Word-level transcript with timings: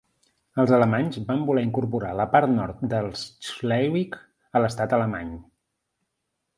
Els 0.61 0.71
alemanys 0.77 1.19
van 1.27 1.43
voler 1.49 1.65
incorporar 1.65 2.15
la 2.21 2.27
part 2.37 2.53
nord 2.55 2.83
de 2.95 3.05
Schleswig 3.25 4.21
a 4.57 4.67
l'estat 4.67 5.01
alemany. 5.01 5.33